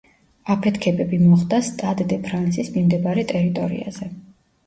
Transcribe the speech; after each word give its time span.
აფეთქებები 0.51 1.19
მოხდა 1.25 1.59
სტად 1.67 2.01
დე 2.13 2.17
ფრანსის 2.23 2.71
მიმდებარე 2.77 3.27
ტერიტორიაზე. 3.33 4.09